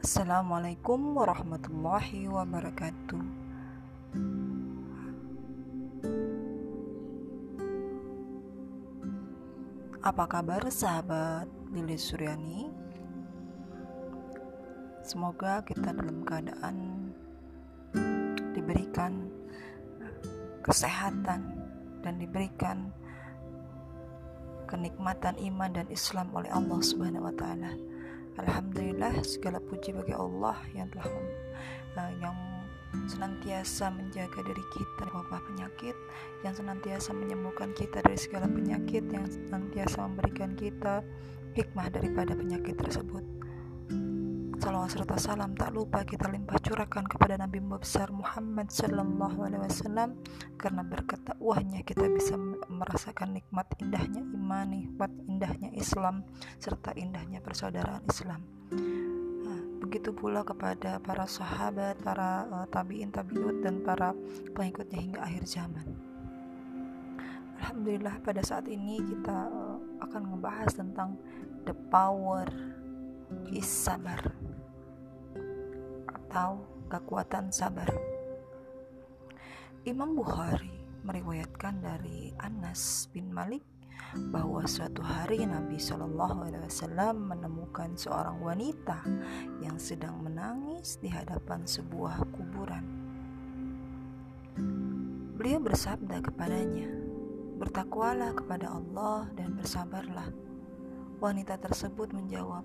Assalamualaikum 0.00 1.12
warahmatullahi 1.12 2.24
wabarakatuh. 2.24 3.20
Apa 10.00 10.24
kabar 10.24 10.64
sahabat 10.72 11.44
Lili 11.76 12.00
Suryani? 12.00 12.72
Semoga 15.04 15.60
kita 15.68 15.92
dalam 15.92 16.24
keadaan 16.24 17.12
diberikan 18.56 19.28
kesehatan 20.64 21.44
dan 22.00 22.16
diberikan 22.16 22.88
kenikmatan 24.64 25.36
iman 25.44 25.68
dan 25.76 25.92
Islam 25.92 26.32
oleh 26.32 26.48
Allah 26.48 26.80
Subhanahu 26.80 27.28
wa 27.28 27.36
taala. 27.36 27.99
Alhamdulillah 28.40 29.20
segala 29.20 29.60
puji 29.60 29.92
bagi 29.92 30.16
Allah 30.16 30.56
yang 30.72 30.88
telah 30.88 31.08
uh, 32.00 32.12
yang 32.24 32.36
senantiasa 33.06 33.92
menjaga 33.92 34.40
diri 34.42 34.64
kita 34.72 34.90
dari 34.98 35.12
wabah 35.12 35.40
penyakit, 35.46 35.96
yang 36.42 36.54
senantiasa 36.56 37.12
menyembuhkan 37.14 37.70
kita 37.76 38.02
dari 38.02 38.18
segala 38.18 38.48
penyakit, 38.48 39.04
yang 39.12 39.28
senantiasa 39.28 40.08
memberikan 40.08 40.56
kita 40.56 41.04
hikmah 41.54 41.92
daripada 41.92 42.32
penyakit 42.34 42.80
tersebut. 42.80 43.22
Salawat 44.60 44.92
serta 44.92 45.16
salam 45.16 45.56
tak 45.56 45.72
lupa 45.72 46.04
kita 46.04 46.28
limpah 46.28 46.60
curahkan 46.60 47.08
kepada 47.08 47.40
Nabi 47.40 47.64
besar 47.64 48.12
Muhammad 48.12 48.68
Sallallahu 48.68 49.40
Alaihi 49.48 49.64
Wasallam 49.64 50.20
karena 50.60 50.84
berkat 50.84 51.24
takwahnya 51.24 51.80
kita 51.80 52.04
bisa 52.12 52.36
merasakan 52.68 53.40
nikmat 53.40 53.64
indahnya 53.80 54.20
iman, 54.20 54.68
nikmat 54.68 55.08
indahnya 55.24 55.72
Islam 55.72 56.28
serta 56.60 56.92
indahnya 56.92 57.40
persaudaraan 57.40 58.04
Islam. 58.04 58.44
Nah, 59.48 59.60
begitu 59.80 60.12
pula 60.12 60.44
kepada 60.44 61.00
para 61.00 61.24
sahabat, 61.24 61.96
para 62.04 62.44
uh, 62.52 62.68
tabiin, 62.68 63.08
tabiut 63.08 63.64
dan 63.64 63.80
para 63.80 64.12
pengikutnya 64.52 65.00
hingga 65.00 65.20
akhir 65.24 65.48
zaman. 65.48 65.88
Alhamdulillah 67.64 68.20
pada 68.20 68.44
saat 68.44 68.68
ini 68.68 69.00
kita 69.08 69.48
uh, 69.48 70.04
akan 70.04 70.36
membahas 70.36 70.76
tentang 70.76 71.16
the 71.64 71.72
power 71.88 72.44
is 73.56 73.64
sabar 73.64 74.20
atau 76.30 76.62
kekuatan 76.86 77.50
sabar. 77.50 77.90
Imam 79.82 80.14
Bukhari 80.14 80.70
meriwayatkan 81.02 81.82
dari 81.82 82.30
Anas 82.38 83.10
bin 83.10 83.34
Malik 83.34 83.66
bahwa 84.30 84.62
suatu 84.62 85.02
hari 85.02 85.42
Nabi 85.42 85.82
Shallallahu 85.82 86.46
Alaihi 86.46 86.62
Wasallam 86.70 87.34
menemukan 87.34 87.98
seorang 87.98 88.38
wanita 88.46 89.02
yang 89.58 89.74
sedang 89.82 90.22
menangis 90.22 91.02
di 91.02 91.10
hadapan 91.10 91.66
sebuah 91.66 92.22
kuburan. 92.30 92.86
Beliau 95.34 95.58
bersabda 95.58 96.22
kepadanya, 96.30 96.94
"Bertakwalah 97.58 98.38
kepada 98.38 98.70
Allah 98.70 99.26
dan 99.34 99.58
bersabarlah." 99.58 100.30
Wanita 101.18 101.58
tersebut 101.58 102.14
menjawab, 102.14 102.62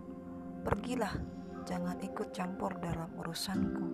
"Pergilah, 0.62 1.18
Jangan 1.66 1.98
ikut 1.98 2.30
campur 2.30 2.78
dalam 2.78 3.10
urusanku. 3.18 3.88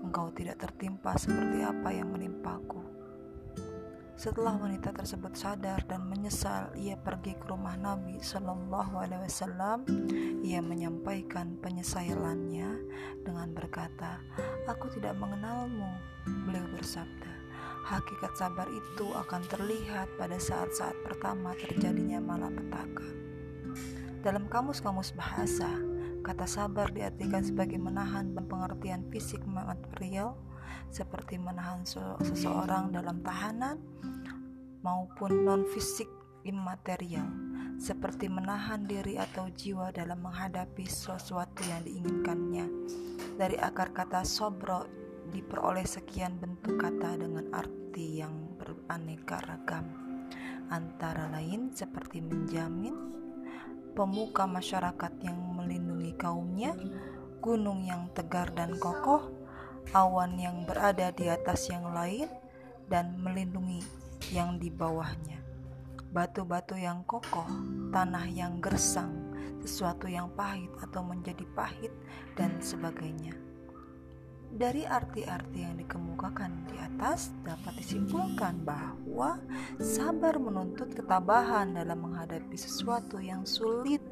Engkau 0.00 0.32
tidak 0.32 0.56
tertimpa 0.56 1.12
seperti 1.20 1.60
apa 1.60 1.92
yang 1.92 2.08
menimpaku. 2.16 2.80
Setelah 4.20 4.56
wanita 4.56 4.92
tersebut 4.92 5.32
sadar 5.32 5.80
dan 5.88 6.04
menyesal, 6.04 6.72
ia 6.76 6.92
pergi 6.96 7.36
ke 7.36 7.44
rumah 7.48 7.72
Nabi 7.76 8.20
Shallallahu 8.20 9.00
Alaihi 9.00 9.24
Wasallam. 9.24 9.84
Ia 10.44 10.60
menyampaikan 10.60 11.56
penyesalannya 11.60 12.68
dengan 13.24 13.48
berkata, 13.56 14.20
"Aku 14.68 14.92
tidak 14.92 15.16
mengenalmu." 15.16 15.88
Beliau 16.48 16.68
bersabda, 16.72 17.32
"Hakikat 17.88 18.32
sabar 18.36 18.68
itu 18.68 19.08
akan 19.12 19.40
terlihat 19.48 20.08
pada 20.20 20.36
saat-saat 20.36 20.96
pertama 21.00 21.56
terjadinya 21.56 22.20
malapetaka." 22.20 23.08
Dalam 24.20 24.52
kamus-kamus 24.52 25.16
bahasa, 25.16 25.68
Kata 26.20 26.44
sabar 26.44 26.92
diartikan 26.92 27.40
sebagai 27.40 27.80
menahan 27.80 28.36
pengertian 28.36 29.08
fisik 29.08 29.40
material 29.48 30.36
seperti 30.90 31.38
menahan 31.38 31.86
seseorang 32.20 32.92
dalam 32.92 33.22
tahanan 33.24 33.78
maupun 34.84 35.44
non 35.46 35.62
fisik 35.70 36.08
immaterial 36.44 37.28
seperti 37.80 38.28
menahan 38.28 38.84
diri 38.84 39.16
atau 39.16 39.48
jiwa 39.48 39.88
dalam 39.88 40.20
menghadapi 40.20 40.84
sesuatu 40.84 41.64
yang 41.64 41.80
diinginkannya. 41.88 42.66
Dari 43.40 43.56
akar 43.56 43.96
kata 43.96 44.20
sobro 44.20 44.84
diperoleh 45.32 45.88
sekian 45.88 46.36
bentuk 46.36 46.76
kata 46.76 47.16
dengan 47.16 47.48
arti 47.56 48.20
yang 48.20 48.52
beraneka 48.60 49.40
ragam, 49.48 49.88
antara 50.68 51.32
lain 51.32 51.72
seperti 51.72 52.20
menjamin, 52.20 52.92
pemuka 53.96 54.44
masyarakat 54.44 55.12
yang 55.24 55.40
kaumnya, 56.20 56.76
gunung 57.40 57.88
yang 57.88 58.12
tegar 58.12 58.52
dan 58.52 58.76
kokoh, 58.76 59.32
awan 59.96 60.36
yang 60.36 60.68
berada 60.68 61.08
di 61.16 61.32
atas 61.32 61.72
yang 61.72 61.88
lain, 61.96 62.28
dan 62.92 63.16
melindungi 63.16 63.80
yang 64.28 64.60
di 64.60 64.68
bawahnya. 64.68 65.40
Batu-batu 66.12 66.76
yang 66.76 67.00
kokoh, 67.08 67.48
tanah 67.88 68.28
yang 68.28 68.60
gersang, 68.60 69.32
sesuatu 69.64 70.04
yang 70.04 70.28
pahit 70.36 70.68
atau 70.84 71.00
menjadi 71.00 71.48
pahit, 71.56 71.94
dan 72.36 72.60
sebagainya. 72.60 73.32
Dari 74.50 74.82
arti-arti 74.82 75.62
yang 75.62 75.78
dikemukakan 75.78 76.66
di 76.66 76.74
atas 76.74 77.30
dapat 77.46 77.78
disimpulkan 77.78 78.66
bahwa 78.66 79.38
sabar 79.78 80.42
menuntut 80.42 80.90
ketabahan 80.90 81.78
dalam 81.78 82.02
menghadapi 82.02 82.58
sesuatu 82.58 83.22
yang 83.22 83.46
sulit, 83.46 84.02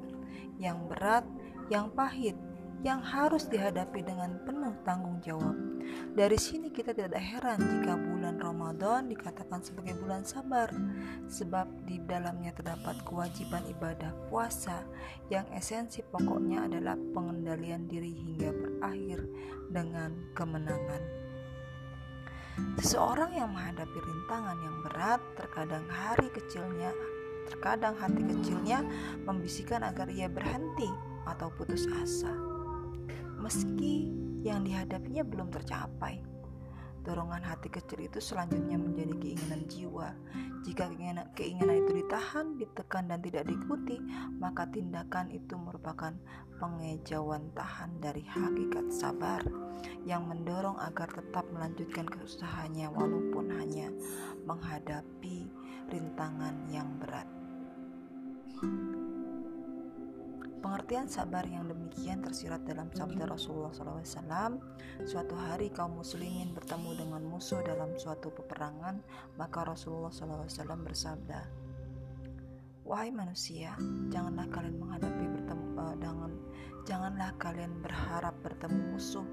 yang 0.63 0.87
berat, 0.87 1.27
yang 1.69 1.93
pahit, 1.93 2.37
yang 2.81 3.03
harus 3.03 3.49
dihadapi 3.51 4.05
dengan 4.07 4.39
penuh 4.47 4.73
tanggung 4.87 5.19
jawab. 5.21 5.57
Dari 6.15 6.37
sini 6.37 6.69
kita 6.69 6.93
tidak 6.93 7.19
heran 7.19 7.59
jika 7.59 7.97
bulan 7.97 8.37
Ramadan 8.39 9.09
dikatakan 9.09 9.65
sebagai 9.65 9.97
bulan 9.99 10.23
sabar, 10.23 10.69
sebab 11.27 11.67
di 11.89 11.99
dalamnya 12.05 12.53
terdapat 12.53 13.01
kewajiban 13.03 13.65
ibadah 13.67 14.13
puasa 14.29 14.85
yang 15.33 15.49
esensi 15.57 16.05
pokoknya 16.05 16.69
adalah 16.69 16.95
pengendalian 17.17 17.89
diri 17.89 18.13
hingga 18.13 18.53
berakhir 18.53 19.25
dengan 19.73 20.13
kemenangan. 20.37 21.03
Seseorang 22.79 23.39
yang 23.39 23.55
menghadapi 23.55 23.99
rintangan 24.03 24.59
yang 24.59 24.77
berat, 24.83 25.21
terkadang 25.39 25.87
hari 25.87 26.27
kecilnya, 26.35 26.91
terkadang 27.47 27.95
hati 27.97 28.23
kecilnya 28.23 28.83
membisikkan 29.25 29.87
agar 29.87 30.11
ia 30.11 30.27
berhenti 30.27 30.91
atau 31.29 31.53
putus 31.53 31.85
asa 32.01 32.33
meski 33.39 34.11
yang 34.43 34.67
dihadapinya 34.67 35.23
belum 35.23 35.49
tercapai. 35.55 36.21
Dorongan 37.07 37.41
hati 37.41 37.73
kecil 37.73 38.05
itu 38.05 38.21
selanjutnya 38.21 38.77
menjadi 38.77 39.17
keinginan 39.17 39.65
jiwa. 39.65 40.13
Jika 40.67 40.93
keinginan, 41.33 41.77
itu 41.81 42.05
ditahan, 42.05 42.61
ditekan, 42.61 43.09
dan 43.09 43.25
tidak 43.25 43.49
diikuti, 43.49 43.97
maka 44.37 44.69
tindakan 44.69 45.33
itu 45.33 45.57
merupakan 45.57 46.13
pengejauhan 46.61 47.49
tahan 47.57 47.97
dari 48.03 48.21
hakikat 48.29 48.93
sabar 48.93 49.41
yang 50.05 50.29
mendorong 50.29 50.77
agar 50.85 51.09
tetap 51.09 51.49
melanjutkan 51.49 52.05
keusahanya 52.05 52.93
walaupun 52.93 53.57
hanya 53.57 53.89
menghadapi 54.45 55.49
rintangan 55.89 56.69
yang 56.69 56.93
berat. 57.01 57.31
Pengertian 60.59 61.07
sabar 61.07 61.47
yang 61.47 61.71
demikian 61.71 62.19
tersirat 62.19 62.67
dalam 62.67 62.91
sabda 62.91 63.31
Rasulullah 63.31 63.71
SAW. 63.71 64.59
Suatu 65.07 65.39
hari 65.39 65.71
kaum 65.71 66.03
muslimin 66.03 66.51
bertemu 66.51 66.99
dengan 66.99 67.23
musuh 67.23 67.63
dalam 67.63 67.95
suatu 67.95 68.35
peperangan, 68.35 68.99
maka 69.39 69.63
Rasulullah 69.63 70.11
SAW 70.11 70.83
bersabda, 70.83 71.47
Wahai 72.83 73.15
manusia, 73.15 73.79
janganlah 74.11 74.51
kalian 74.51 74.83
menghadapi 74.83 75.25
bertemu 75.31 75.67
uh, 75.79 75.95
dengan 75.95 76.33
janganlah 76.89 77.31
kalian 77.39 77.79
berharap 77.79 78.35
bertemu 78.43 78.99
musuh. 78.99 79.29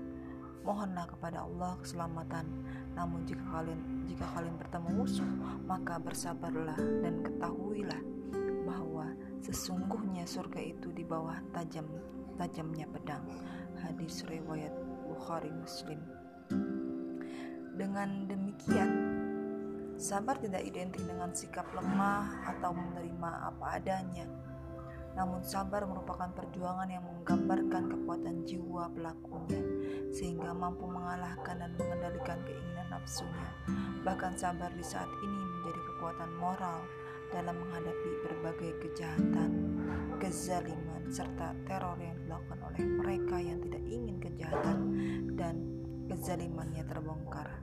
Mohonlah 0.62 1.10
kepada 1.10 1.42
Allah 1.42 1.74
keselamatan. 1.82 2.46
Namun 2.94 3.26
jika 3.26 3.42
kalian 3.50 4.06
jika 4.06 4.30
kalian 4.38 4.62
bertemu 4.62 4.90
musuh, 4.94 5.30
maka 5.66 5.98
bersabarlah 5.98 6.78
dan 7.02 7.26
ketahuilah 7.26 8.02
bahwa 8.66 9.14
Sesungguhnya 9.46 10.26
surga 10.26 10.58
itu 10.58 10.90
di 10.90 11.06
bawah 11.06 11.38
tajam 11.54 11.86
tajamnya 12.34 12.90
pedang. 12.90 13.22
Hadis 13.78 14.26
riwayat 14.26 14.74
Bukhari 15.06 15.54
Muslim. 15.54 16.02
Dengan 17.78 18.26
demikian, 18.26 18.90
sabar 20.02 20.42
tidak 20.42 20.66
identik 20.66 21.06
dengan 21.06 21.30
sikap 21.30 21.70
lemah 21.78 22.58
atau 22.58 22.74
menerima 22.74 23.54
apa 23.54 23.78
adanya. 23.78 24.26
Namun 25.14 25.46
sabar 25.46 25.86
merupakan 25.86 26.34
perjuangan 26.34 26.90
yang 26.90 27.06
menggambarkan 27.06 27.86
kekuatan 27.86 28.50
jiwa 28.50 28.90
pelakunya 28.98 29.62
sehingga 30.10 30.58
mampu 30.58 30.90
mengalahkan 30.90 31.62
dan 31.62 31.72
mengendalikan 31.78 32.42
keinginan 32.50 32.90
nafsunya. 32.90 33.50
Bahkan 34.02 34.42
sabar 34.42 34.74
di 34.74 34.82
saat 34.82 35.08
ini 35.22 35.42
menjadi 35.54 35.82
kekuatan 35.94 36.34
moral 36.42 36.82
dalam 37.36 37.60
menghadapi 37.60 38.12
berbagai 38.24 38.72
kejahatan, 38.80 39.52
kezaliman, 40.24 41.04
serta 41.12 41.52
teror 41.68 42.00
yang 42.00 42.16
dilakukan 42.24 42.64
oleh 42.64 42.84
mereka 42.88 43.36
yang 43.44 43.60
tidak 43.60 43.84
ingin 43.84 44.16
kejahatan 44.24 44.80
dan 45.36 45.60
kezalimannya 46.08 46.88
terbongkar. 46.88 47.60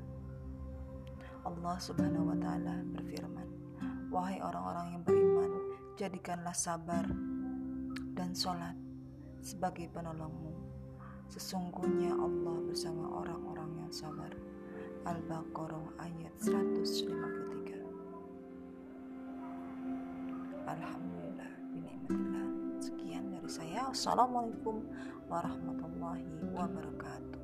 Allah 1.48 1.76
Subhanahu 1.80 2.36
wa 2.36 2.36
taala 2.36 2.84
berfirman, 2.84 3.48
"Wahai 4.12 4.44
orang-orang 4.44 4.92
yang 4.92 5.02
beriman, 5.08 5.52
jadikanlah 5.96 6.52
sabar 6.52 7.08
dan 8.12 8.36
sholat 8.36 8.76
sebagai 9.40 9.88
penolongmu. 9.88 10.52
Sesungguhnya 11.32 12.12
Allah 12.12 12.60
bersama 12.68 13.24
orang-orang 13.24 13.88
yang 13.88 13.92
sabar. 13.92 14.30
Al-Baqarah 15.08 15.96
ayat 15.98 16.34
153. 16.38 17.61
Alhamdulillah 20.72 21.52
binikmatillah. 21.68 22.48
Sekian 22.80 23.28
dari 23.28 23.50
saya. 23.52 23.92
Assalamualaikum 23.92 24.80
warahmatullahi 25.28 26.24
wabarakatuh. 26.48 27.41